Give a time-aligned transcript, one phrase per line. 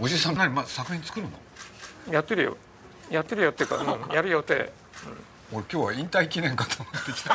[0.00, 2.12] おじいさん何、ま、作品作るの？
[2.12, 2.56] やってるよ。
[3.10, 4.72] やってるよっていうか、うん、やる予定、
[5.52, 7.34] うん、俺今日は引退記念かと思ってきた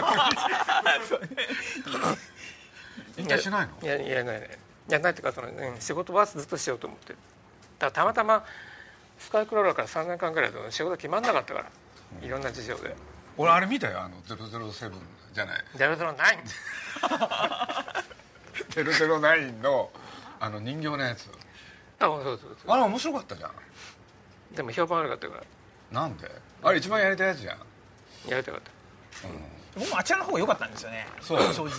[3.18, 3.74] 引退しないの？
[3.82, 4.58] いやいやないね
[4.90, 7.14] やないってかその、ね、仕事はずっとしようと思って
[7.78, 8.44] だたまたま
[9.20, 11.70] スカイクローラーから3年間ぐらいで仕事決まんなかったから、
[12.20, 12.96] うん、いろんな事情で。
[13.38, 14.92] 俺あれ見たよあの007
[15.34, 15.64] じゃない。
[15.78, 15.98] 009
[18.70, 19.92] 009の
[20.40, 21.30] あの人形のやつ
[22.00, 23.52] あそうそうそうあれ面白かったじゃん。
[24.56, 25.44] でも評判悪かったから。
[25.92, 26.30] なんで？
[26.64, 27.58] あれ一番やりたいやつじゃん。
[28.30, 28.62] やりたかっ
[29.22, 29.36] た、うん。
[29.76, 31.08] 僕もあちらの方が良かったんですよね。
[31.22, 31.70] そう正直。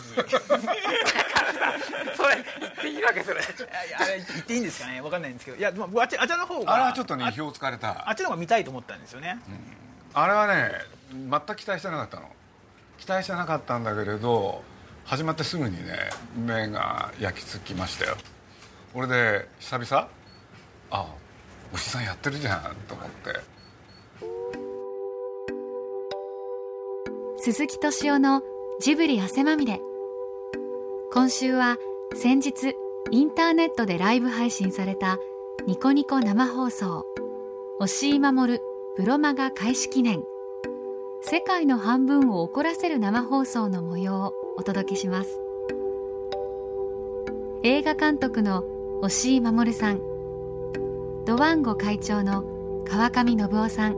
[2.16, 3.22] それ言っていいわけ？
[3.22, 3.40] それ。
[3.40, 5.00] あれ言っていいんですかね？
[5.02, 5.56] 分かんないんですけど。
[5.56, 8.09] いやあちあちらの方があれはちょっとね意表をつかれた。
[8.09, 10.70] あっちの方が見たいと思ったんですよね、うん、あれはね
[11.12, 12.28] 全く期待してなかったの。
[12.98, 14.62] 期待してなかったんだけれど
[15.04, 18.16] 始まってすぐにね目が焼き付きましたよ
[18.92, 20.08] 俺で久々？
[20.90, 21.14] あ
[21.72, 23.40] 牛さんやってるじゃんと思って。
[27.38, 28.42] 鈴木敏夫の
[28.80, 29.80] ジブリ汗まみれ。
[31.12, 31.76] 今週は
[32.15, 32.74] 先日
[33.12, 35.18] インターネットでライブ配信された
[35.66, 37.06] ニコニコ生放送
[37.78, 38.59] 押井守
[38.96, 40.24] ブロマガ開始記念。
[41.22, 45.38] 世界の半分を怒らせる生放送の模様をお届けします。
[47.62, 48.65] 映画監督の
[49.02, 49.98] 押井守さん。
[51.24, 53.96] ドワンゴ会長の川上信夫さん。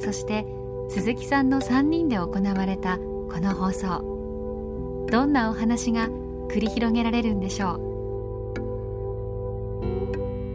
[0.00, 0.44] そして
[0.88, 5.06] 鈴木さんの3人で行われたこの放送。
[5.08, 6.08] どんなお話が
[6.48, 7.74] 繰り広げられるんでしょ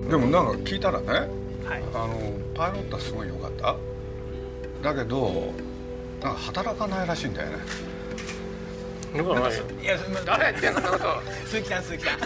[0.07, 0.09] う？
[0.09, 2.17] でもなんか聞いたらね、はい、あの
[2.53, 3.77] パイロットはすごい良かった。
[4.81, 5.53] だけど
[6.21, 7.57] なんか働かないらしいんだよね
[9.15, 12.19] よくないよいや誰言ってんのこと鈴木さん鈴木さん。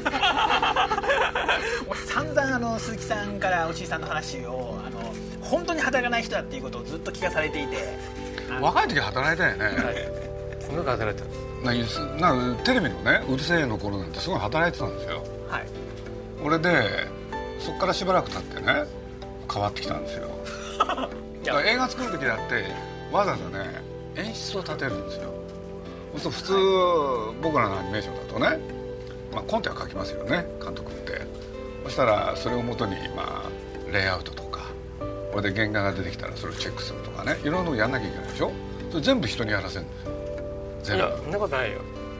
[2.05, 7.77] 散々あの鈴木さんからおじいさんの話をあの本当に働かない人だっていうことをずっと聞かされていて。
[8.61, 9.75] 若い時働いたよね、はい、
[10.63, 11.25] すごく働いた
[11.63, 11.73] な
[12.33, 15.23] なテレビのね「うるせえ」の頃なんてすごい働いてたんですよ。
[15.49, 15.65] はい。
[16.43, 17.07] 俺で
[17.59, 18.85] そこからしばらく経ってね
[19.51, 20.29] 変わってきたんですよ。
[21.65, 22.65] 映画作る時だって
[23.11, 23.81] わざわざね
[24.15, 25.36] 演出を立てるんですよ
[26.19, 28.59] そう普通、はい、僕らのアニメーションだとね、
[29.33, 31.21] まあ、コンテは書きますよね監督って。
[31.83, 33.49] そしたらそれをもとに、まあ、
[33.91, 34.61] レイアウトとか
[35.31, 38.51] これで原画が出てきたらそれをチェックするとかねいろんなのやんなきゃいけないでしょ？
[38.89, 40.13] それ全部人にやらせるんですよ。
[40.83, 41.17] 全部。
[41.23, 41.79] そんなことないよ。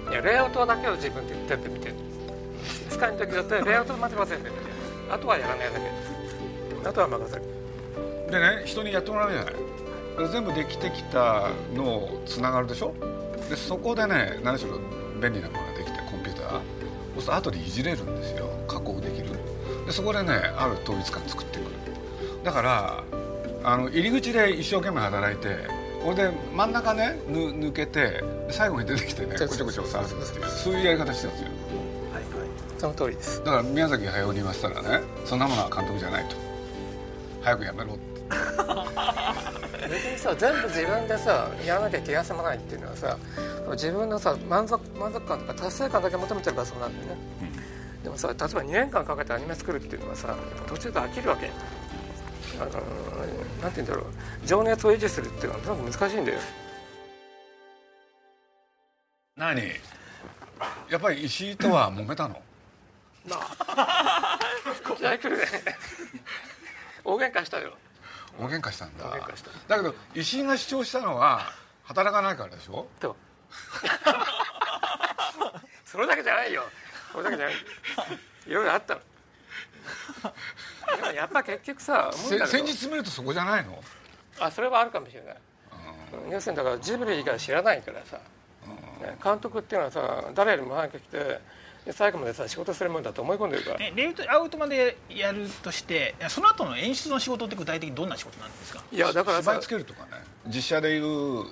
[0.10, 1.94] いやレイアウトだけを自分で全部見て
[2.90, 4.62] 使いの時だったらレイアウトまでは全部見て
[5.10, 6.90] あとはやらないだけ。
[6.90, 7.42] あとは任せる。
[8.32, 9.54] でね人にやってもらうじゃない。
[10.32, 12.94] 全部できてきたのをつながるでしょ？
[13.50, 14.80] でそこでね何しろ
[15.22, 16.62] 便利なものができてコンピューター。
[17.16, 18.50] そうすると後でいじれるんですよ。
[18.68, 19.30] 加工できる。
[19.86, 21.72] でそこでねある統一感作ってくる。
[22.44, 23.04] だから
[23.64, 25.58] あの入り口で一生懸命働いて
[26.04, 31.50] これで真ん中ね抜けて最後に出てきてねこちょこちょ触るっていうそういうやり方してるんですよ。
[32.14, 32.50] はいはい。
[32.78, 33.44] その通りです。
[33.44, 36.36] だから宮崎駿に言わせたらねそんなものは監督じゃないと。
[37.42, 38.17] 早くやめろって
[40.28, 43.18] さ全部自分でさやらなきゃ気が済まないっていうのはさ
[43.72, 47.22] 自分のさ満足満足感とか達成感だけ求めてるからそうなんだよね、
[47.98, 50.36] うん、でもさ例えば2年間かけてアニメ作るっていうのはさ
[50.68, 51.50] 途中で飽きるわけ。
[52.60, 52.72] あの
[53.62, 54.48] なんて言うんだろう。
[54.48, 56.40] 情熱を維持するっていうのはとにかく難しいんだよ。
[59.36, 59.62] 何？
[60.90, 62.42] やっぱり石井とは揉めたの？
[63.30, 63.36] な
[63.68, 64.40] あ。
[67.06, 67.78] 大喧嘩したよ
[68.40, 69.06] 大喧嘩したんだ。
[69.68, 71.42] だけど石井が主張したのは
[71.84, 72.88] 働かないからでしょ？
[73.00, 73.16] と
[75.86, 76.64] それだけじゃないよ。
[77.12, 77.56] それだけじゃない。
[78.48, 79.02] いろいろあったの。
[80.98, 83.82] でもやっぱ結局さ先日見るとそこじゃないの？
[84.40, 85.38] あそれはあるかもしれない。
[86.32, 88.20] 要するにだからジブリ以外知らないからさ。
[89.24, 91.40] 監督っていうのはさ誰よりも早く来て
[91.92, 93.78] 最後までさ仕事するもんだと思い込んでるから。
[93.78, 98.84] レイアウトまでやるとしてその後の演出の仕事って具体的にどんな仕事なんですか？
[98.92, 100.10] いやだから芝居つけるとかね。
[100.48, 101.46] 実写でいう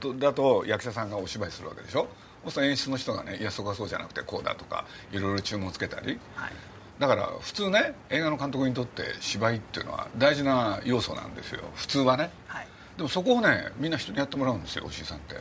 [0.00, 2.08] とだと役者さんがお芝居するわけでしょ？
[2.44, 6.52] そうすると演出の人がねいやそこはそうじゃなくてこうだとかいろいろ注文つけたり、はい、
[6.98, 11.60] だから普通ね映画の監督にとって芝居っていうのは大事な要素なんですよ。
[11.74, 12.66] 普通はね、はい、
[12.96, 15.36] でもそこをねみんな人にやってもらうんですよおしいさんって。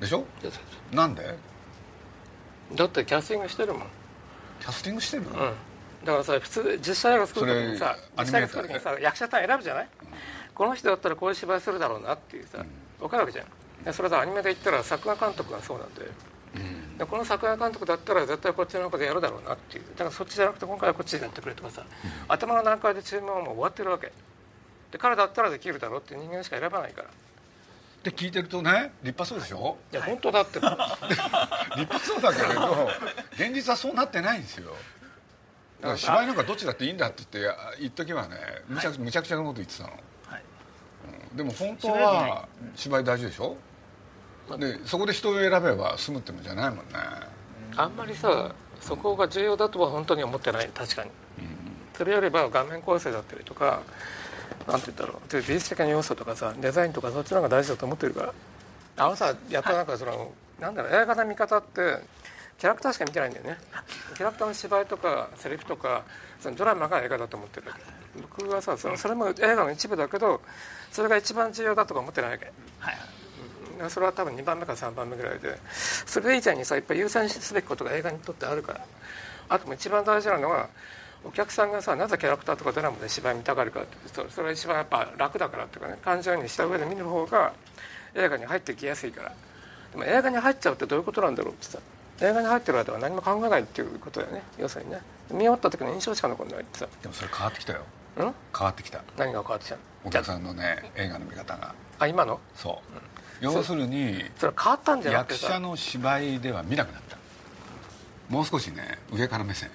[0.00, 0.24] でしょ？
[0.92, 1.36] なんで？
[2.74, 3.82] だってキャスティングしてるもん。
[4.60, 10.08] キャスティングしてる、うん、だからさ普通実写映画作る時にさ実写映画作る時にさ役者さん選ぶじゃない、うん、
[10.54, 12.66] この人だったらこういう芝居するだろうなっていうさ、うん、
[12.98, 13.94] 分かるわけじゃん。
[13.94, 16.02] それさアニメで言ったら作画監督がそうなんで、
[16.56, 16.98] うん。
[16.98, 24.12] でこの作画監督だったら絶対こっちの中でやるだろうなっていうだからそっちじゃなくて今回はこっちでやってくれとかさ、うん、頭の段階で注文はもう終わってるわけ。
[24.92, 27.08] で彼だったらできるだろうって人間しか選ばないから
[28.00, 29.76] って聞いてるとね立派そうでしょ？
[29.92, 30.58] いや本当だって。
[30.60, 32.88] 立派そうだけれど
[33.34, 34.74] 現実はそうなってないんですよ。
[35.80, 38.36] だから芝居なんかどっちだっていいんだって言って言っときはね
[38.68, 39.96] むちゃ,、むちゃくちゃなこと言ってたの、は
[40.36, 40.42] い。
[41.30, 43.56] うん、でも本当は芝居大事でしょ？
[44.58, 46.84] でそこで人を選べば済むってもんじゃないもんね。
[47.76, 50.68] あんまりさそこが重要だとは本当に思ってない。
[50.74, 51.46] 確かに、うん、
[51.94, 53.82] それよりは画面構成だったりとか
[54.66, 55.36] なんて言ったろう。
[55.36, 58.34] 美術的な要素とかさデザインとかそっちの方が大事だと思ってるから。
[58.96, 60.28] あのさやっぱなんかその、はい、
[60.60, 61.98] なんだろう映画の見方って
[62.58, 63.58] キャラクターしか見てないんだよね。
[64.16, 66.04] キャラクターの芝居とかセリフとか
[66.40, 67.82] そのドラマが映画だと思ってるわけ。
[68.20, 70.40] 僕はさそそれも映画の一部だけど
[70.92, 72.96] それが一番重要だとか思ってないわけ、はい
[73.88, 75.58] それは多分2番目か3番目ぐらいで。
[76.04, 78.84] それ以前にさやっぱ優先すべきことが映画にとってあるから。
[79.48, 80.68] あとも一番大事なのは
[81.24, 83.96] お客さんがさなぜキャラクターとかドラマで芝居見たがるかって
[84.30, 87.52] それは一番やっぱ楽だからっていうかね感情にした上で見る方が
[88.14, 89.32] 映画に入ってきやすいから。
[89.92, 91.78] でも映画に入っちゃうってどういうことなんだろうってさ
[92.20, 94.42] 映画に入ってる間は何も考えないっていうことだよね。
[94.58, 95.00] 要するにね。
[95.30, 96.86] 見終わった時の印象しか残らないってさ。
[97.02, 97.80] でもそれ変わってきたよ。
[98.16, 99.00] 変わってきた。
[99.16, 101.74] 何が変わってきたお客さんのね映画の見方が。
[101.98, 102.40] あ今の？
[102.54, 102.82] そ
[103.42, 107.16] う、うん、要するにそれ変わったんじゃなくて役者の芝居では見なくなった。
[108.28, 109.70] もう少しね上から目線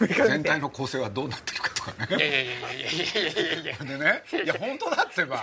[0.00, 2.16] 全体の構成はどうなってるかとかね。
[2.16, 5.36] いやいやいやいやいやいやいやでねいや本当だってば。
[5.36, 5.40] い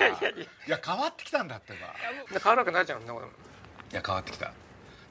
[0.69, 2.39] や変わってきたんだってば。
[2.39, 3.03] 変わるわけないじゃんい
[3.91, 4.51] や変わってきた。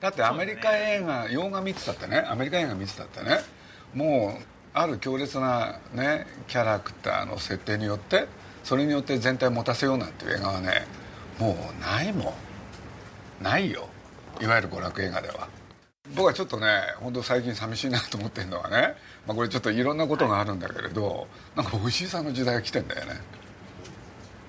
[0.01, 2.25] だってアメリカ映画、ね、洋画見てたってね。
[2.27, 3.41] アメリカ映画見てたってね。
[3.95, 8.27] もうある強烈なねキャラクターの設定によって
[8.63, 10.87] それによって全体を持たせようなんていう映画はね
[11.39, 12.35] もうないも
[13.41, 13.43] ん。
[13.43, 13.89] ないよ。
[14.41, 15.49] いわゆる娯楽映画では。
[16.15, 18.97] 僕はちょっとね本当最近寂しいなと思ってるのはね、
[19.27, 23.21] まあ、これちょっといろんなことがあるんだけれど、はい、なんか牛井さんの時代が来てんだよね。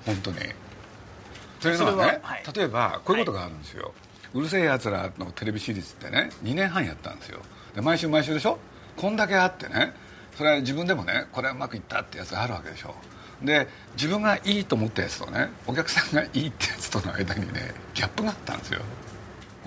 [0.06, 0.38] 本当に。
[1.60, 3.94] というのはね、はい、例えばこういうことがあるんですよ、はい、
[4.34, 7.40] うるせえやつらのテレビシリーズってね2年半やったんですよ。
[7.76, 8.58] で毎週毎週でしょ？
[8.98, 9.94] こんだけあってね
[10.36, 12.96] それは自分でもねこれはうまくいったってやつがあるわけでしょ。
[13.44, 18.82] で自分がいいと思ったやつとねお客さんがいいってやつとの間にねギャップがあったんですよ。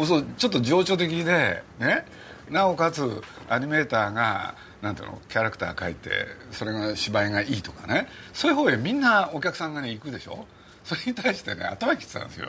[0.05, 2.07] そうちょっと情緒的でね
[2.51, 6.11] なおかつアニメーターがなんていうのキャラクター描いて
[6.51, 8.07] それが芝居がいいとかね。
[8.33, 10.47] そういう方へみんなお客さんがね行くでしょ。
[10.85, 12.49] それに対してね頭切ってたんですよ。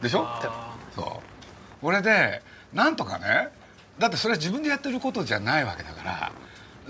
[0.00, 0.26] でしょ？
[0.94, 1.06] そう。
[1.82, 2.42] 俺で
[2.72, 3.48] なんとかね
[3.98, 6.32] だってそれは自分でやってることじゃないわけだから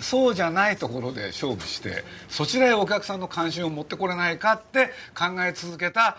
[0.00, 6.18] そうじゃないところで勝負してそちらへお客さんの関心を持ってこれないかって考え続けた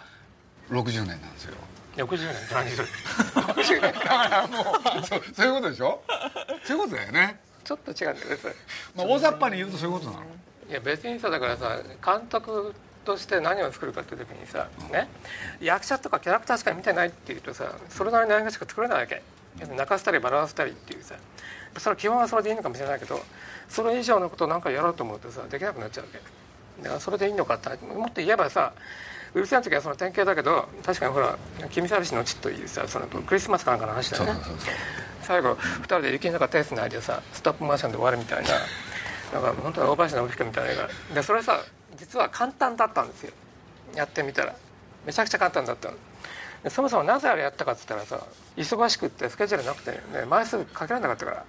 [0.69, 1.55] 60年なんですよ
[2.03, 2.87] 60年何それ。
[2.87, 6.01] 60年だからもうそうそういうことでしょ？
[6.63, 7.39] そういうことだよね。
[7.63, 8.37] ちょっと違うんだよね
[8.95, 10.23] まあ、大雑把に言うとそういうことなの。
[10.69, 12.73] いや別にさだからさ監督
[13.03, 15.09] として何を作るかっていう時にさ、ね、
[15.61, 19.21] 役者とかキャラクターしか見てないっていうとさそれなりの映画しか作れないわけ。
[19.59, 21.15] 泣かせたり笑わせたりっていうさ。
[21.77, 23.19] それは基本はそれでいいのかもしれないけど
[23.69, 26.19] それ以上のことを何かやろうと思うとさできなくなっちゃうわけ。
[26.83, 28.73] だからそれでいいのかってもっと言えばさ
[29.33, 31.37] うるさい時はその典型だけど確かにほら
[31.69, 34.39] 「君寂しの地」というさそのクリスマスかなんかの話だよね。
[35.21, 38.49] 最後2人で雪の中手つないでさストップモーションで終わるみたいな。
[39.33, 41.15] なんか本当は大林信彦みたいな映画。
[41.15, 41.61] でそれさ
[41.97, 43.33] 実は簡単だったんですよ。
[43.95, 44.55] やってみたら。
[45.05, 45.95] めちゃくちゃ簡単だったの。
[46.69, 48.21] そもそもなぜあれやったかっつったらさ
[48.55, 51.45] 忙しくってスケジュールなくて、ね、枚数かけられなかったから。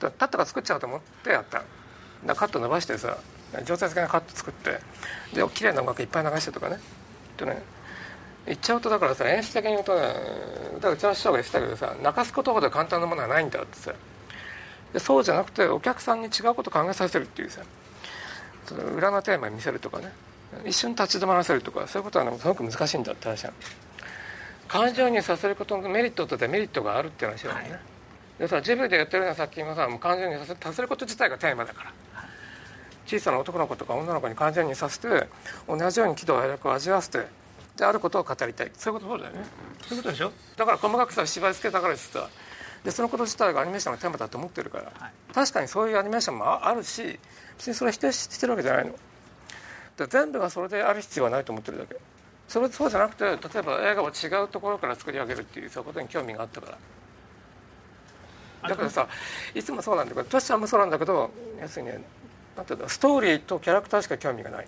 [0.00, 1.62] たったか作っちゃうと思ってやった。
[2.24, 3.16] だカット伸ばしてさ
[3.64, 4.78] 上手的なカット作って
[5.34, 6.78] で綺麗な音楽いっぱい流してとかね。
[7.36, 7.62] とね
[8.46, 10.02] 言っちゃうとだからさ演出的に言うとね
[10.78, 13.92] 歌打ち合わせした方が言ってたけどさ泣かすことほど簡単なものはないんだってさ。
[14.92, 17.62] でそうじゃなくてお客さんに違うことを考えさせるっていうさ
[18.96, 20.12] 裏のテーマに見せるとかね。
[20.64, 23.54] 一瞬立ち止まらせるとかそういうことは、ね、すごく難しいんだって話なの。
[24.70, 27.80] 感情にさせることのメリットとデメリットがあるっていう話なんだね、はい、
[28.38, 31.92] でさジブリでやってるような作品はさもう感情にさせさせること自体がテーマだから
[33.10, 35.26] 小さな男の子とか女の子に感情にさせて
[35.66, 37.26] 同じように喜怒哀楽を味わわせて
[37.76, 38.70] であることを語りたい。
[38.74, 39.40] そういうことそうだよね。
[39.82, 40.30] そういうことでしょ？
[40.56, 42.28] だから細かくさ芝居つけたからですさ
[42.84, 47.18] でそのこと自体がアニメーションのテーマだと思ってるから、はい、確かにそういうアニメーションもあるし
[47.58, 48.94] 別にそれは否定してるわけじゃないの。
[49.96, 51.96] で全部がそれである必要はないと思ってるだけ。
[52.48, 56.70] それそうじゃなくて例えば映画を違うところから作り上げるっていうそういうことに興味があったか
[58.62, 58.68] ら。
[58.68, 59.08] だからさ
[59.54, 62.02] いつもそうなんだけどトシちゃんもそうなんだけど要するにね
[62.56, 64.66] なんていうのストーリーとキャラクターしか興味がない。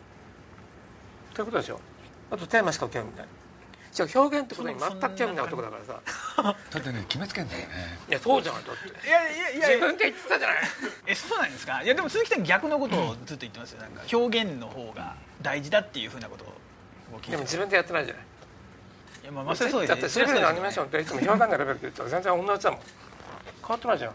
[1.34, 1.80] ということでしょ。
[2.30, 3.26] あとテーマしか興味ない。
[3.92, 6.00] じゃ表現ってことに全く興味ない男だからさ。
[6.70, 7.68] だってね決めつけんだよね。
[8.08, 9.06] いやそうじゃんだって。
[9.06, 9.68] いやいやいや。
[9.68, 10.56] 自分で言ってたじゃない。
[11.06, 11.82] えそうなんですか？
[11.82, 13.82] いやでも鈴木さん逆のことをずっと言ってますよ。
[13.82, 18.24] なんか表現の方が大事だっていうふうなことを聞いてでも自分でやってないじゃない。
[19.24, 19.90] いやまあまあそれそうです。
[19.90, 22.80] だってシビルのアニメーションっていつも表現のレベルで言ったら全然同じだもん。
[22.80, 24.12] 変わってないじゃん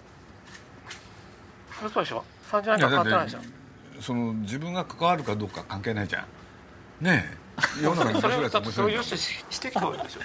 [1.78, 2.24] それそうでしょ。
[2.52, 3.40] 30年間変わってないでしょ
[4.02, 6.26] その自分が関わるかどうか関係ないじゃ
[7.02, 7.06] ん。
[7.06, 7.26] ね
[7.80, 7.84] え。
[7.84, 10.20] 世の中に面それ白いやつそれをよしししてきたわけでしょ。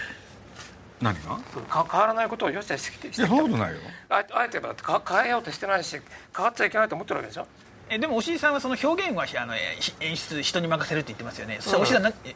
[1.01, 1.39] 何が？
[1.53, 3.79] そうか変わらないことをよししてきていやそんなことないよ。
[4.11, 6.01] ああえて言えばか変えようとしてないし
[6.37, 7.47] 変わっちゃいけないと思ってるわけでしょ。
[7.89, 9.55] えでも押井さんはその表現はあの
[10.01, 11.59] 演出人に任せるって言ってますよね。
[11.61, 12.35] そしたら押井さんなえ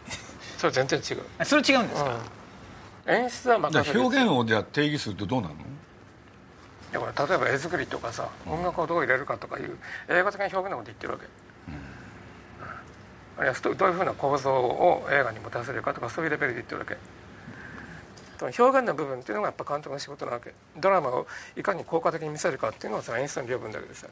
[0.59, 2.19] それ全然違う、あそれ違うんですか、
[3.07, 4.01] うん、演出はだから任せる。
[4.01, 5.55] 表現をじゃあ定義するとどうなの？
[6.97, 9.77] いやこれ例えば絵作りとかさ音楽をどう入れるかとかいう
[10.09, 11.27] 映画的な表現のこと言ってるわけ、
[13.37, 16.97] あるいはどういうふうな構造を映画に持たせるかとかそういうレベルで言ってるわけ。
[18.41, 20.55] 表現の部分っていうのがやっぱ監督の仕事なわけ。
[20.79, 21.27] ドラマを
[21.57, 24.07] いかに効果的に見せるかっていうのはさ演出の領分だけでさ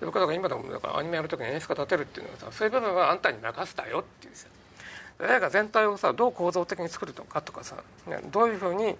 [0.00, 4.46] で僕だから今でもだからアニメやる時に演出家立てるっていうのはさそういう部分はあんたに任せたよっていうさ
[5.20, 7.76] 映画全体をさどう構造的に作るのかとかさ、
[8.30, 8.96] どういうふうに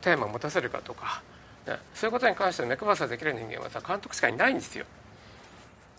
[0.00, 1.22] テーマを持たせるかとか、
[1.66, 4.84] ね、そういうことに関して目配せできる人間はさ監督しかいないんですよ。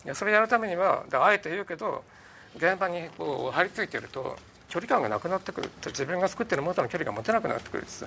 [0.04, 2.04] いやそれやるためにはあえて言うけど
[2.56, 4.36] 現場にこう張り付いてると
[4.68, 5.70] 距離感がなくなってくる。
[5.86, 8.06] 自分が作ってるものとの距離が持てなくなってくるってさ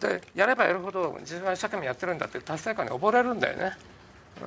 [0.00, 3.72] でやればやるほど自分は一生懸命やってるんだって達成感に溺れるんだよね。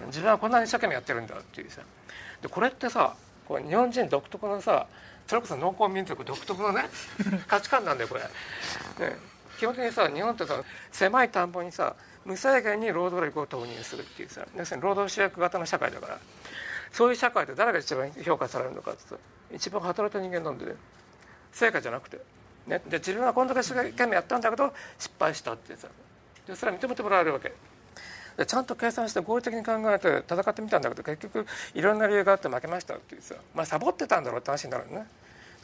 [0.01, 0.07] うん。
[0.07, 1.81] 自分はこんなに一生懸命やってるんだっていうさ。
[2.41, 3.15] でこれってさ
[3.47, 4.87] こう日本人独特のさ
[5.27, 6.85] それこそ農耕民族独特のね
[7.47, 8.21] 価値観なんだよこれ、
[9.07, 9.17] ね、
[9.57, 16.19] 基本的にさ日本ってさ狭い田んぼにさ無制限に労働力を投入するっていうさ要するに労働主役型の社会だから
[16.91, 19.01] そういう社会で誰が一番評価されるのかって
[19.55, 20.73] 一番働いた人間なんでね。
[21.51, 22.17] 成果じゃなくて、
[22.67, 25.87] ね、で自分はこんだけ一生懸命やったんだけど失敗したってさ。
[26.47, 27.53] でそれは認めてもらえるわけ。
[28.37, 33.35] でちゃんと計算して合理的に考えて戦ってみたんだけど結局いろんな理由があって負けましたっていうさ。
[33.53, 35.07] まあサボってたんだろうって話になるのね。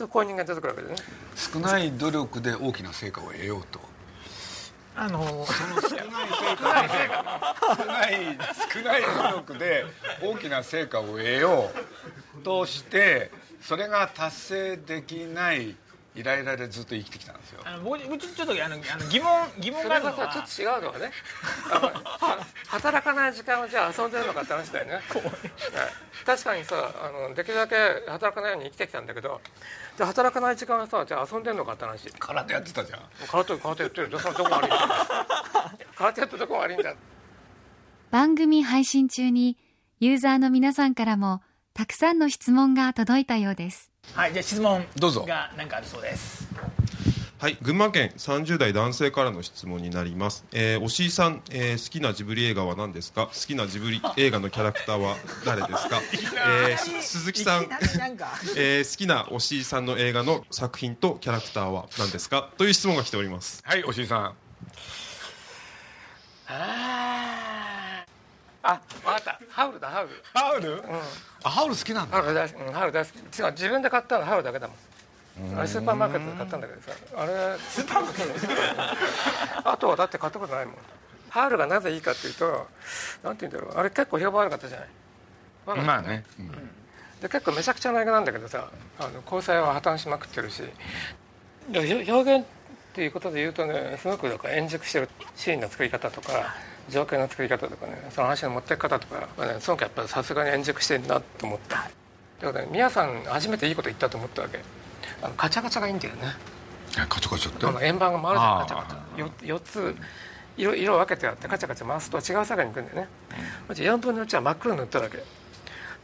[0.10, 0.96] こういう人間出てくるわけでね。
[1.36, 3.80] 少ない努力で大きな成果を得ようと。
[5.00, 8.38] あのその少ない成果で少ない
[8.74, 9.02] 少ない
[9.32, 9.86] 努力で
[10.24, 11.70] 大きな成果を得よ
[12.40, 13.30] うとして
[13.62, 15.76] それが達成できない
[16.18, 17.62] イライラでずっと生きてきたんですよ。
[17.64, 20.18] あの僕僕ちょっとあのあの疑問疑問があるのは。
[20.18, 21.12] がさちょっと違うのはね。
[22.68, 24.94] 働かない時間をじゃあ遊んでるのかって話だよね。
[24.94, 25.04] はい。
[26.26, 27.76] 確かにさあのできるだけ
[28.08, 29.40] 働かないように生きてきたんだけど
[29.96, 32.12] じゃあ働かない時間はさじゃあ遊んでるのかって話。
[32.20, 33.00] 空手やってたじゃん。
[33.30, 35.38] 空手空手やってるどこが悪いんだ。
[35.96, 36.96] 空手やってるどこが悪いんだ
[38.10, 39.58] 番組配信中に
[40.00, 41.42] ユーザーの皆さんからも
[41.74, 45.26] たくさんの質問が届いたようですはいじゃあ質問どうぞ。
[45.28, 46.48] が何かあるそうです。
[47.40, 50.44] はい、群馬県30代男性からの質問になります。
[50.52, 53.28] えー、押井さん、えー好きなジブリ映画は何ですか？
[53.28, 56.02] 好きなジブリ映画のキャラクターは誰ですか？
[56.68, 57.68] えーし鈴木さん
[58.56, 62.50] えー好きな押井さんの映画の作品とキャラクターは何ですか？
[62.58, 63.62] という質問が来ております。
[63.64, 64.34] はいおしいさん。
[66.50, 67.47] あ
[68.70, 69.40] あ分かった。
[69.50, 70.22] ハウルだハウル。
[70.34, 70.84] ハウル、
[71.44, 72.18] あハウル好きなんだ。
[72.18, 73.40] ハウル大好き、うん、ハウル大好き。
[73.40, 74.78] 違う自分で買ったのはハウルだけだもん。
[75.58, 76.92] あれスーパーマーケットで買ったんだけどさ。
[77.16, 79.70] あれスーパーマーケット？
[79.70, 80.76] あとはだって買ったことないもん。
[81.30, 82.68] ハウルがなぜいいかっていうと
[83.24, 83.80] なんて言うんだろう。
[83.80, 84.90] あれ結構評判悪かったじゃない。
[85.86, 86.52] まあね、うん。
[87.22, 88.70] で結構めちゃくちゃな映画なんだけどさ
[89.00, 90.64] あの交際は破綻しまくってるし。
[91.70, 92.46] 表現っ
[92.94, 96.56] ていうことで言うとねすごくだから円熟してるシーンの作り方とか
[96.90, 101.90] 情景の作り方とかねその話の持っていき方とかはねすごくやっぱりさすがに円熟してるなと思った。
[102.42, 104.60] だからね宮さん初めていいこと言ったと思ったわけ。
[105.22, 106.22] あのカチャカチャがいいんだよね。
[106.94, 107.66] えカチャカチャって？
[107.66, 109.20] あの円盤が回るじゃんカチャカチャ。
[109.20, 109.96] よ4つ
[110.58, 113.08] 色色を分けてあってカチャカチャ回すと違う世界に行くんだよね、
[113.74, 115.24] じゃあ4分の1は真っ黒に塗っただけ。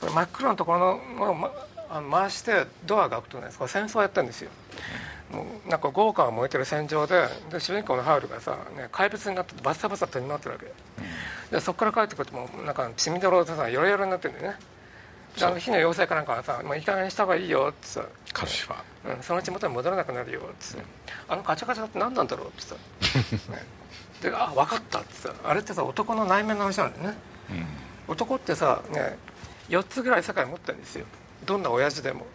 [0.02, 1.52] 真っ黒のところのものを、ま、
[1.90, 4.52] あの回してドアが開くとね戦争やったんですよ
[5.70, 10.66] なんか豪華が燃えてる戦場でで主人公のハウルがさ、ね、怪物になってバッサバサ飛び回ってるわけ、
[11.56, 14.58] でそこから帰ってくるともうなんか血みどろでさヨロヨロになってるんだよね。
[15.38, 17.88] であの火の妖精かなんかがさ「もういい加減にした方がいいよ」って。
[17.88, 20.84] さカルシファーうん、そのうち元に戻らなくなるよっつって。
[21.28, 22.76] あのカチャカチャって何なんだろうって。
[23.32, 23.66] 言った、ね、
[24.22, 25.14] であ分かったって。
[25.14, 27.18] さあれってさ男の内面の話なんだよね、
[28.08, 29.18] 男ってさ、ね、
[29.70, 31.06] 4つぐらい世界持ってるんですよ。
[31.46, 32.26] どんな親父でも、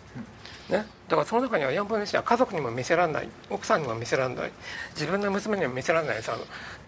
[0.69, 3.29] ね、だからその中には4分の1は家族にも見せられない。
[3.49, 4.53] 奥さんにも見せられない。
[4.95, 6.23] 自分の娘にも見せられない。
[6.23, 6.37] さ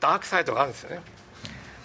[0.00, 1.00] ダークサイドがあるんですよね。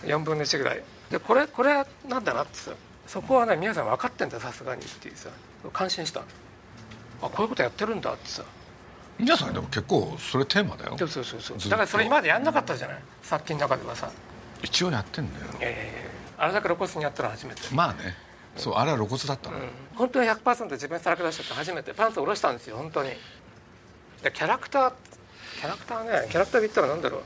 [0.03, 0.83] 4分の1ぐらい。
[1.09, 2.71] でこれこれなんだなってさ
[3.07, 5.29] そこはね皆さん分かってんださすがにっていうさ
[5.71, 6.23] 感心したあ
[7.21, 8.43] こういうことやってるんだってさ。
[9.17, 10.97] 皆さんでも結構それテーマだよ。
[10.97, 12.97] そうそうそうだからそれ今までやんなかったじゃない？
[13.23, 14.11] 作品の中ではさ。
[14.61, 15.45] 一応やってんだよ。
[15.61, 17.61] ええあれだけ露骨にやったのは初めて。
[17.71, 18.13] まあね
[18.55, 19.63] そうあれは露骨だったの、うん、
[19.95, 23.09] 本当に100%自分でさらけ出したって初めてパンツを下ろしたんですよ本当に。
[24.23, 24.93] でキャラクター
[25.59, 27.21] キャラクターねキャラクターで言ったらなんだろう。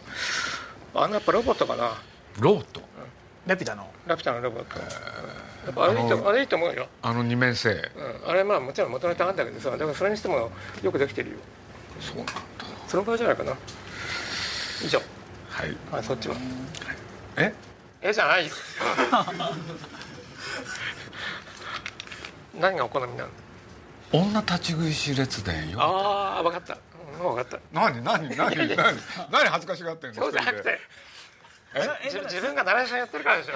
[0.95, 2.01] あのやっぱロボットかな。
[2.39, 2.81] ロボット？
[3.45, 3.87] ラピュタの？
[4.07, 4.79] ラピュタのロボット。
[4.79, 4.85] や
[5.71, 7.69] っぱあれいいとあれいいと思うよ、あの二面性。
[7.69, 11.35] うん、あれまあもちろん元ネタあるんだけどさだからそれにしてもよくできてるよ。
[11.99, 12.33] そうなんだ。
[12.87, 13.53] そのぐらいじゃないかな。
[14.83, 14.99] 以上。
[15.49, 15.75] はい。
[15.91, 16.35] はいそっちは。
[17.37, 17.53] え？
[18.01, 18.13] え？
[18.13, 18.53] じゃないよ
[22.59, 23.29] 何がお好みなの
[24.11, 25.79] 女立ち食いし列伝よ。
[25.81, 26.77] ああ分かった。
[27.21, 27.59] 分かった。
[27.71, 28.75] 何何何何
[29.31, 30.79] 何恥ずかしがってんのそうじゃなくて。
[31.75, 32.05] え？
[32.05, 33.53] 自自分がナレーションやってるからでしょ？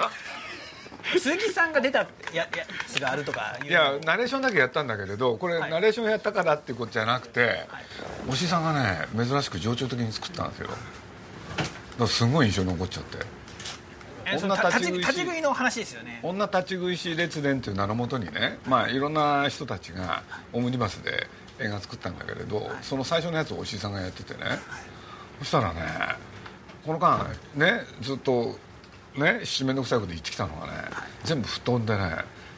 [1.18, 2.48] 鈴木さんが出たやや
[2.86, 5.70] つがあるとかいういやナレーションだけやったんだけれどこれ、はい。
[5.70, 7.66] ナレーションやったからっていうことじゃなくて、
[8.28, 10.68] おしさんがね珍しく情緒的に作ったんですよ。
[10.68, 10.78] だか
[11.98, 13.18] らすごい印象に残っちゃって
[14.34, 16.20] えその女た立ち立ち食いの話ですよね。
[16.22, 20.22] 女立ち食いし列伝っていう名のもとにねまあいろんな人たちが
[20.52, 21.26] オムニバスで
[21.60, 24.40] 映画作ったんだけれど、その最初のやつをおしさんがやっててね。
[25.38, 25.80] そしたらね
[26.84, 28.58] この間ねずっと
[29.16, 30.72] ね七面倒くさいこと言ってきたのがね、
[31.24, 31.98] 全部吹っ飛んでね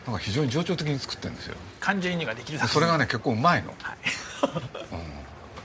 [0.06, 1.56] なんか非常に情緒的に作ってるんですよ。
[1.80, 3.96] 感情移入ができるでそれがね結構うまいの、はい。
[4.92, 5.00] うん、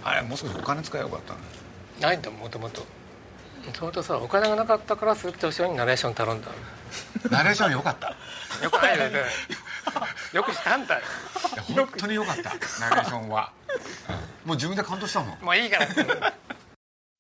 [0.04, 2.86] あれもう少しお金使えばよかったんだないんだもともと
[3.66, 6.50] もともとさお金がなかったから鈴木敏夫にナレーション頼んだ
[7.30, 8.10] ナレーションよかった。
[8.10, 9.22] いよくないよね。
[10.34, 10.96] よくしたんだ。
[10.96, 11.02] よ
[11.58, 12.44] や本当によかった。
[12.80, 13.72] ナレーションは、うん
[14.44, 15.46] もう自分で感動したもん。
[15.46, 16.34] もういいから。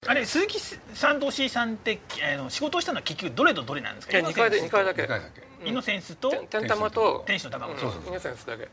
[0.07, 1.99] あれ鈴木さんと押井さんって
[2.33, 5.03] あの仕事をしたのは結局どれとどれなんですか？2回で二回だけ。
[5.03, 5.69] 2回だけ。
[5.69, 8.67] イノセンスとて天玉と天使の卵うんそうそうイノセンスだけ。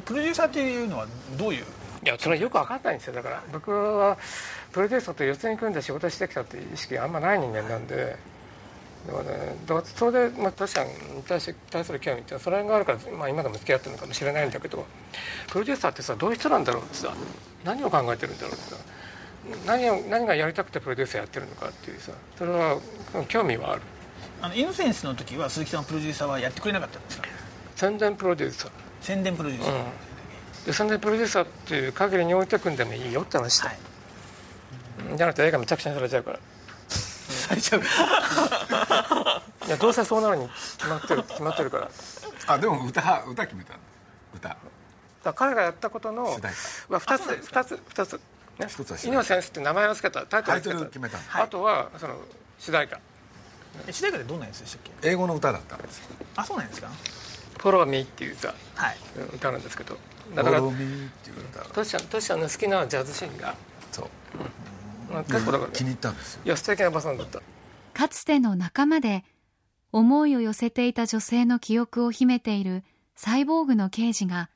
[0.00, 1.06] プロデューサーっていうのは
[1.38, 1.64] どういう？
[2.08, 3.14] やそれよく分かんないんですよ。
[3.14, 4.16] だから僕は
[4.72, 8.16] プロデューサーと四つに組んで仕事してきたっていう意識があんまない人間なんで。
[9.06, 10.90] だからねそれで、まあ、確かに
[11.28, 14.84] 対し対する興味ってそれがあるから、まあ、今でも付き合ってるのかもしれないんだけど
[15.46, 17.14] プロデューサーってさどういう人なんだろうってさ
[17.64, 18.76] 何を考えてるんだろうってさ
[19.64, 22.80] 何を何がやりたくてプロデューサーやってるのかっていうさそれは
[23.28, 23.82] 興味はある。
[24.42, 27.28] あのイノセンスの時は鈴木さんはプロデューサーはやってくれなかったんですか？
[27.76, 28.70] 宣伝プロデューサー。
[29.02, 29.74] 宣伝プロデューサー、
[30.66, 33.78] で宣伝プロデューサーっていう限りに置いてくんでもいいよって話だ、はい。
[35.16, 36.40] じゃなくて映画めちゃくちゃにされちゃうから。
[37.28, 37.80] 最初い
[39.70, 40.48] やどうせそうなるに
[40.78, 41.88] 決まってる決まってるから。
[42.48, 43.78] あでも歌歌決めたの？
[44.34, 44.56] 歌。
[45.24, 46.52] ら彼がやったことの主題
[46.88, 48.20] は2つ2つ2つ。
[48.58, 48.66] ね。
[48.68, 50.72] 一つはイノセンスって名前を付けたタイトルを付けた。
[50.72, 51.44] タイトル決めたの。
[51.44, 52.16] あとはその
[52.58, 52.98] 主題歌。
[53.86, 55.08] え主題歌ってどんなやつでしたっけ？
[55.10, 56.04] 英語の歌だったんですよ。
[56.36, 56.88] あそうなんですか
[57.58, 58.96] 「フォローミー」っていうさはい。
[59.18, 59.96] うん歌なんですけど
[60.34, 63.56] 「だからロミー」っていう歌トシちゃんトシちゃんの好きなジャズシンガー
[63.92, 64.08] そう。
[65.14, 65.24] うん。
[65.24, 66.40] 結構だから気に入ったんですよ。
[66.44, 67.40] いや素敵なバさんだった。
[67.92, 69.24] かつての仲間で
[69.92, 72.84] 思いを寄せていた女性の記憶を秘めている
[73.14, 74.50] サイボーグの刑事が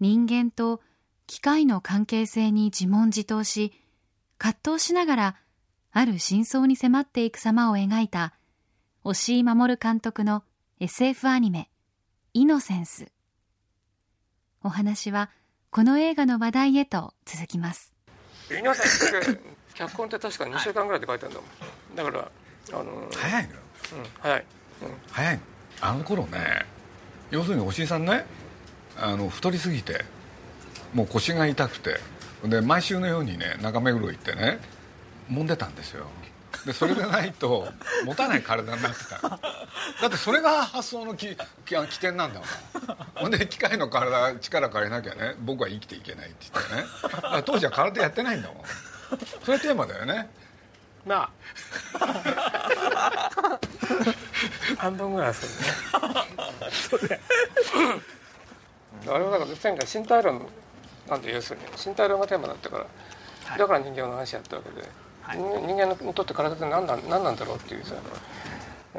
[0.00, 0.80] 人間と
[1.26, 3.74] 機械の関係性に自問自答し
[4.38, 5.36] 葛藤しながら
[5.92, 8.34] ある真相に迫っていく様を描いた
[9.04, 10.42] 押井守監督の
[10.80, 11.70] SF アニメ
[12.32, 13.12] 「イノセンス」
[14.62, 15.30] お話は
[15.70, 17.92] この映画の話題へと続きます。
[19.74, 21.36] 脚本って確か2週間ぐらいで書いてあるん
[21.94, 22.12] だもん。
[22.12, 22.30] だか
[22.72, 23.60] らあの早いのよ。
[23.92, 24.44] うん早い、
[24.82, 24.88] うん。
[25.10, 25.40] 早いの。
[25.80, 26.38] あの頃ね
[27.30, 28.24] 要するにおしいさんね
[28.96, 30.04] あの太りすぎて
[30.92, 32.00] もう腰が痛くて
[32.44, 34.58] で毎週のようにね中目黒行ってね
[35.30, 36.06] 揉んでたんですよ
[36.66, 37.68] でそれでないと
[38.04, 39.28] 持たない体になってた。
[39.28, 39.38] だ
[40.06, 42.48] ってそれが発想のきき起点なんだもん。
[43.14, 47.42] ほんで機械の体力借りなきゃね僕は生きていけないって言ってね。
[47.44, 48.62] 当時は空手やってないんだもん。
[49.44, 50.28] それテーマだよね。
[51.06, 51.30] まあ。
[54.76, 55.46] 半分ぐらいす
[56.96, 57.20] るね。
[59.06, 60.46] あれはだから前回身体論
[61.08, 62.86] なんて要するに身体論がテーマだったから、
[63.56, 64.86] だから人間の話やったわけで、
[65.32, 67.94] 人人間にとって体って何なん何なんだろうっていうさ。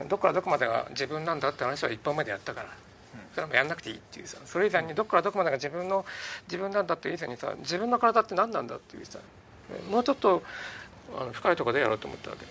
[0.08, 2.70] どこからどこまでが自分なんだって話は一本目でやったから。
[3.34, 4.38] それもやんなくていいっていうさ。
[4.46, 6.06] それ以前にどこからどこまでが自分の
[6.48, 7.54] 自分なんだっていう以前にさ。
[7.60, 9.20] 自分の体って何なんだっていうさ。
[9.90, 10.42] もうちょっと
[11.18, 12.46] あの深いところでやろうと思ったわけ。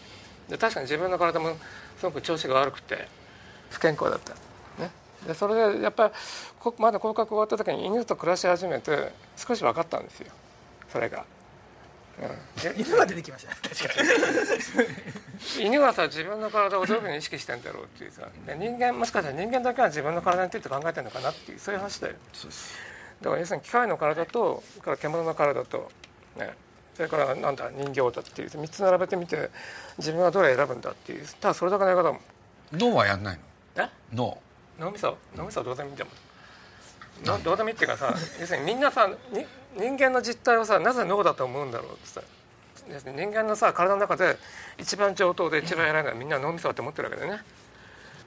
[0.48, 1.56] で確かに自分の体も
[1.98, 3.06] すごく調子が悪くて
[3.70, 4.32] 不健康だった、
[4.82, 4.90] ね、
[5.26, 6.12] でそれでやっぱり
[6.58, 10.32] こまだ合格終わった時に犬と暮らし始めて少し分かったんですよ。
[10.90, 11.24] それが。
[12.20, 12.24] う
[12.60, 13.50] ん、で犬が出てきました。
[13.52, 14.02] ね確か
[15.60, 15.64] に。
[15.64, 18.28] 犬はさ自分の体をどういうふうに意識してんだろうっていうさ。
[18.46, 22.14] で人間もしかしたら人間だけは自分の体について考えてるのかなっていうそういう話だよ
[23.22, 25.90] だから要するに機械の体とから獣の体と、
[26.36, 26.52] ね、
[26.94, 29.50] それからなんだ人形だっていう3つ並べてみて
[29.98, 31.26] 自分はどれ選ぶんだっていう。
[31.40, 32.18] ただそれだけの映画だも。
[32.18, 32.20] ん
[32.72, 33.38] 脳はやんない
[33.76, 33.84] の？
[33.84, 33.88] え？
[34.12, 34.38] 脳。
[34.78, 35.16] 脳みそ？
[35.36, 36.10] 脳みそはどうでもいいんだも
[37.38, 37.42] ん。
[37.42, 39.08] どうでもいいっていうかさ要するにみんなさ
[39.78, 42.20] 人間の実態をさなぜ脳だと思うんだろうってさ
[42.88, 44.36] 人間のさ体の中で
[44.78, 47.42] 一番上等で一番偉いのはみんな脳みそだって思ってるわけだよね。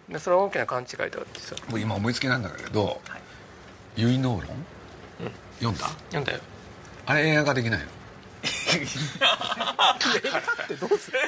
[0.09, 1.55] でそれは大きな勘違いだってさ。
[1.69, 3.01] もう今思いつきなんだけど
[3.95, 5.87] 「結納論」うん、読んだ？
[5.87, 6.39] 読んだよ。
[7.05, 7.85] あれ映画化できないの。
[7.85, 7.87] っ
[10.67, 11.19] てどうする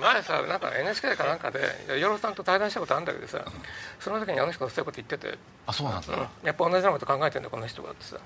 [0.00, 3.44] 前さなんか NHK かなんかで与郎さんと対談したことあるんだけどさ
[4.00, 5.38] その時にあの人がそういうこと言ってて。
[5.66, 8.16] あそうなんだ、うん、やっぱ同じようなこと考えてるんだこの人がってさ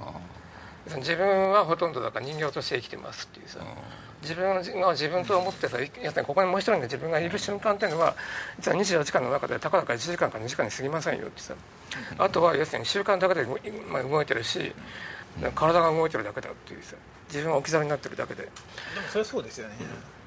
[0.97, 3.59] 自分はほとんどだから人形として生きてますっていうさ。
[4.23, 8.17] 自分が自分と思ってさやつここにもう一人の自分がいる瞬間っていうのは
[8.59, 11.55] 実は24時間の中でたかだか1時間か2時間に過ぎませんよってさ。
[12.19, 14.73] あとは要するに習慣だけで動いてるし
[15.55, 16.97] 体が動いてるだけだっていうさ。
[17.29, 18.43] 自分は置き去りになってるだけで。
[18.45, 18.53] でも
[19.09, 19.75] それはそうですよね、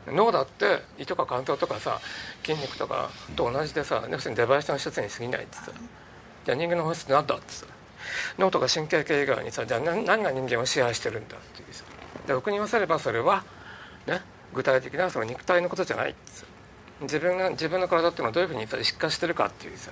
[0.08, 2.00] 脳だって胃とか肝臓とかさ
[2.46, 5.72] 筋肉とかと同じでさ要するにデバイスの一つに過ぎないってさ。
[6.46, 7.66] じゃあ人間の本質って何だってさ
[8.38, 11.84] 脳とか神経系以外にさじゃあ何が人間を支配してるんだっていうさ。
[12.28, 13.44] で僕に言わせればそれは
[14.08, 14.22] ね
[14.54, 16.16] 具体的なその肉体のことじゃない
[17.02, 19.92] 自分が自分の体っていうのはどういうふうに疾患してるかっていうさ、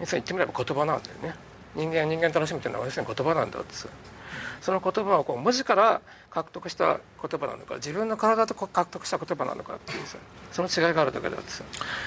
[0.00, 1.34] うん、言ってみれば言葉なんだよね。
[1.74, 3.88] 人間は人間楽しむっていうのは要するに言葉なんだってさ。
[4.60, 10.18] その言葉をこう文字から獲得した言葉なのか自分の体と獲得した言葉なのかっていうさ。
[10.52, 11.64] その違いがあるだけだってさ。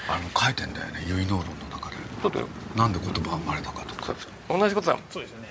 [0.08, 1.04] あの書いてんだよね。
[1.06, 1.75] 結納論の
[2.30, 2.48] だよ。
[2.76, 4.14] なんで言葉が生まれたかとか。
[4.48, 5.04] 同じことだもん。
[5.10, 5.46] そうですよね。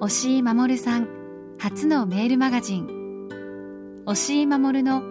[0.00, 1.08] 押井守さん
[1.58, 4.02] 初のメールマガジン。
[4.06, 5.02] 押井守の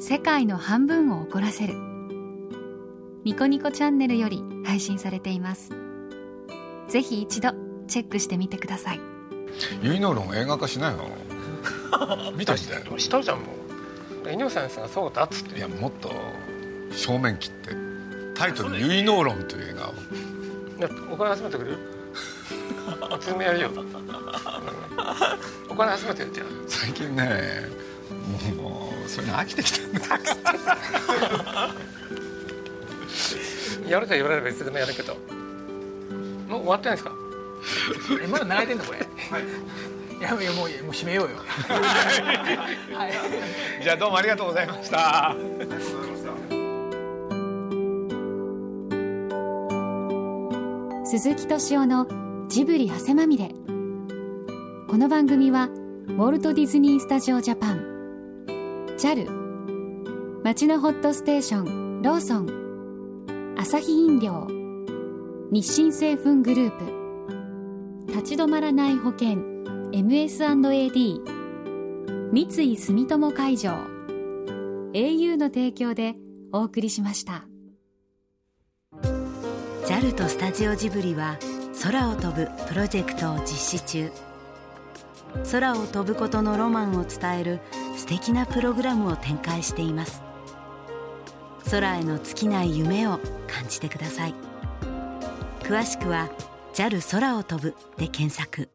[0.00, 1.74] 世界の半分を怒らせる。
[3.24, 5.70] ニコニコチャンネルより配信されています。
[6.92, 7.54] ぜひ一度
[7.88, 9.11] チェックしてみてください
[9.80, 11.08] 結納論映画化しないの？
[12.36, 12.98] 見たみたいな。
[12.98, 13.44] したじゃんも
[14.26, 14.30] う。
[14.32, 16.12] 井上先生がそうだっつっていやもっと
[16.92, 17.70] 正面切って
[18.34, 19.94] タイトル「結納論」という映画を。
[21.12, 21.78] お金集めてくれる？
[23.20, 23.86] 集めやるよ、うん、
[25.68, 27.62] お金集めてるじゃん最近ね
[28.56, 30.00] もうそれ飽きてきたんだ
[33.88, 35.16] やると言われればいつでもやるけど。
[36.48, 37.12] もう終わってないですか？
[38.22, 39.04] えまだ流れてんのこれ、は
[39.38, 40.22] い、い。
[40.22, 41.36] やもうもう締めようよ。
[42.94, 45.34] はい、じゃあどうもありがとうございました。
[51.04, 52.06] 鈴木敏夫の
[52.48, 53.48] ジブリ汗まみれ。
[54.88, 55.68] この番組は
[56.08, 58.46] ウォルト・ディズニー・スタジオ・ジャパン。
[58.96, 59.28] JAL
[60.44, 63.56] 町のホットステーションローソン。
[63.58, 64.46] アサヒ飲料。
[65.50, 67.01] 日清製粉グループ
[68.12, 69.38] 立ち止まらない保険。
[69.90, 71.20] MS&AD
[72.30, 73.70] 三井住友海上。
[74.92, 76.14] au の提供で
[76.52, 77.46] お送りしました。
[79.86, 81.38] JAL とスタジオジブリは
[81.82, 84.12] 空を飛ぶプロジェクトを実施中。
[85.50, 87.60] 空を飛ぶことのロマンを伝える
[87.96, 90.22] 素敵なプログラムを展開しています。
[91.70, 94.34] 空への尽きない夢を感じてください。
[95.62, 96.28] 詳しくは
[96.72, 98.70] JAL 空を飛ぶで検索。